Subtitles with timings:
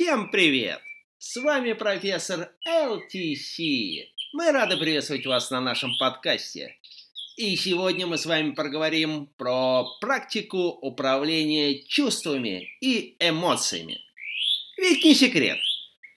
[0.00, 0.78] Всем привет!
[1.18, 4.04] С вами профессор LTC.
[4.32, 6.76] Мы рады приветствовать вас на нашем подкасте.
[7.36, 14.00] И сегодня мы с вами поговорим про практику управления чувствами и эмоциями.
[14.76, 15.58] Ведь не секрет,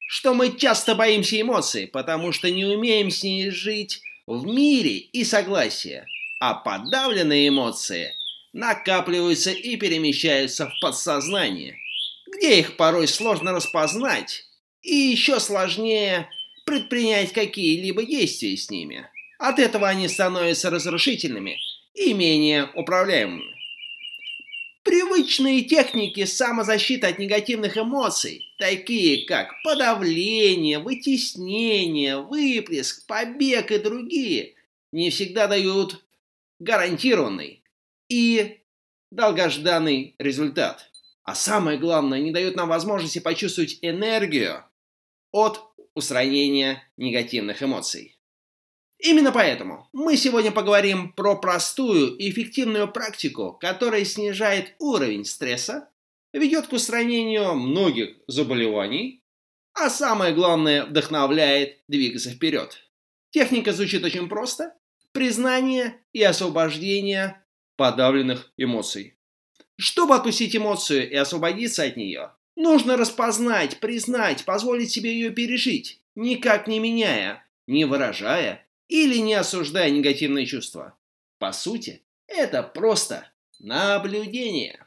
[0.07, 5.23] что мы часто боимся эмоций, потому что не умеем с ними жить в мире и
[5.23, 6.05] согласии,
[6.39, 8.13] а подавленные эмоции
[8.54, 11.77] накапливаются и перемещаются в подсознание–
[12.41, 14.45] где их порой сложно распознать,
[14.82, 16.27] и еще сложнее
[16.65, 19.07] предпринять какие-либо действия с ними.
[19.37, 21.59] От этого они становятся разрушительными
[21.93, 23.55] и менее управляемыми.
[24.83, 34.55] Привычные техники самозащиты от негативных эмоций, такие как подавление, вытеснение, выплеск, побег и другие,
[34.91, 36.03] не всегда дают
[36.59, 37.63] гарантированный
[38.09, 38.61] и
[39.11, 40.91] долгожданный результат.
[41.31, 44.66] А самое главное, не дает нам возможности почувствовать энергию
[45.31, 45.61] от
[45.94, 48.19] устранения негативных эмоций.
[48.99, 55.88] Именно поэтому мы сегодня поговорим про простую и эффективную практику, которая снижает уровень стресса,
[56.33, 59.23] ведет к устранению многих заболеваний,
[59.71, 62.77] а самое главное, вдохновляет двигаться вперед.
[63.29, 64.75] Техника звучит очень просто.
[65.13, 67.41] Признание и освобождение
[67.77, 69.17] подавленных эмоций.
[69.81, 76.67] Чтобы отпустить эмоцию и освободиться от нее, нужно распознать, признать, позволить себе ее пережить, никак
[76.67, 80.95] не меняя, не выражая или не осуждая негативные чувства.
[81.39, 84.85] По сути, это просто наблюдение.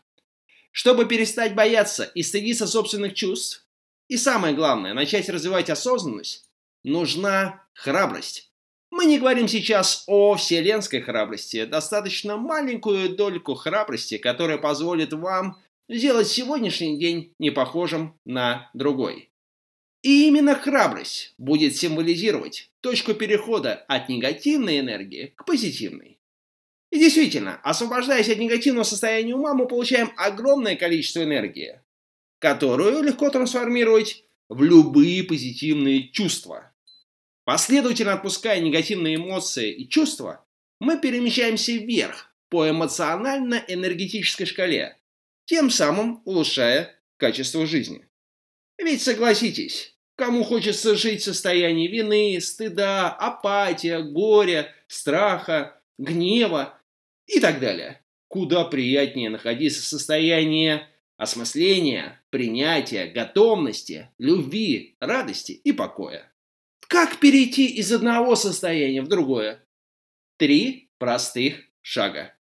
[0.71, 3.67] Чтобы перестать бояться и стыдиться собственных чувств,
[4.07, 6.49] и самое главное, начать развивать осознанность,
[6.85, 8.53] нужна храбрость.
[8.97, 16.29] Мы не говорим сейчас о вселенской храбрости, достаточно маленькую дольку храбрости, которая позволит вам сделать
[16.29, 19.33] сегодняшний день не похожим на другой.
[20.03, 26.21] И именно храбрость будет символизировать точку перехода от негативной энергии к позитивной.
[26.93, 31.81] И действительно, освобождаясь от негативного состояния ума, мы получаем огромное количество энергии,
[32.39, 36.74] которую легко трансформировать в любые позитивные чувства.
[37.45, 40.47] Последовательно отпуская негативные эмоции и чувства,
[40.81, 44.99] мы перемещаемся вверх по эмоционально-энергетической шкале,
[45.45, 48.07] тем самым улучшая качество жизни.
[48.79, 56.79] Ведь согласитесь, кому хочется жить в состоянии вины, стыда, апатия, горя, страха, гнева
[57.27, 58.03] и так далее.
[58.29, 60.81] Куда приятнее находиться в состоянии
[61.17, 66.34] осмысления, принятия, готовности, любви, радости и покоя.
[66.89, 69.67] Как перейти из одного состояния в другое?
[70.37, 72.35] Три простых шага.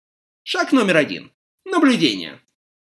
[0.44, 1.32] Шаг номер один.
[1.66, 2.40] Наблюдение.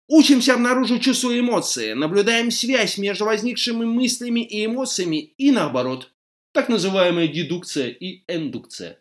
[0.07, 6.11] Учимся обнаруживать чувства и эмоции, наблюдаем связь между возникшими мыслями и эмоциями и наоборот.
[6.51, 8.99] Так называемая дедукция и индукция.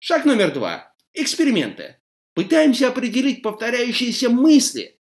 [0.00, 0.94] Шаг номер два.
[1.14, 1.96] Эксперименты.
[2.34, 5.00] Пытаемся определить повторяющиеся мысли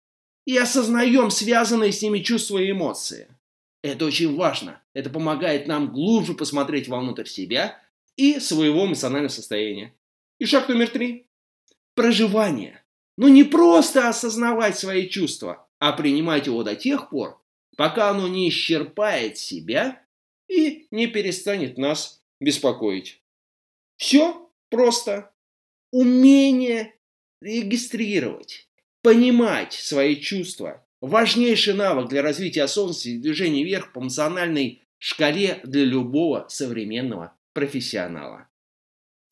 [0.45, 3.27] и осознаем связанные с ними чувства и эмоции.
[3.83, 4.81] Это очень важно.
[4.93, 7.79] Это помогает нам глубже посмотреть вовнутрь себя
[8.15, 9.93] и своего эмоционального состояния.
[10.39, 11.27] И шаг номер три.
[11.95, 12.83] Проживание.
[13.17, 17.41] Но ну, не просто осознавать свои чувства, а принимать его до тех пор,
[17.75, 20.01] пока оно не исчерпает себя
[20.47, 23.21] и не перестанет нас беспокоить.
[23.97, 25.31] Все просто.
[25.91, 26.95] Умение
[27.41, 28.69] регистрировать,
[29.01, 35.83] понимать свои чувства, Важнейший навык для развития осознанности и движения вверх по эмоциональной шкале для
[35.83, 38.47] любого современного профессионала.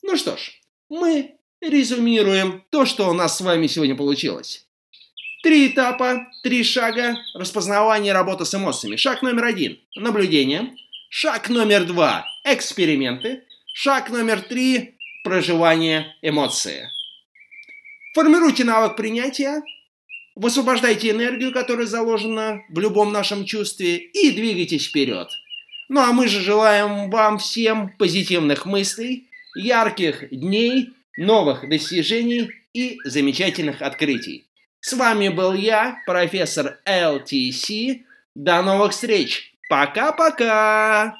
[0.02, 4.66] Ну что ж, мы резюмируем то, что у нас с вами сегодня получилось.
[5.44, 8.96] Три этапа, три шага распознавания работы с эмоциями.
[8.96, 10.74] Шаг номер один– наблюдение.
[11.08, 13.44] Шаг номер два– эксперименты.
[13.72, 16.90] Шаг номер три– проживание эмоции.
[18.12, 19.62] Формируйте навык принятия,
[20.40, 25.28] Высвобождайте энергию, которая заложена в любом нашем чувстве, и двигайтесь вперед.
[25.90, 33.82] Ну а мы же желаем вам всем позитивных мыслей, ярких дней, новых достижений и замечательных
[33.82, 34.46] открытий.
[34.80, 38.00] С вами был я, профессор LTC.
[38.34, 39.52] До новых встреч.
[39.68, 41.16] Пока-пока.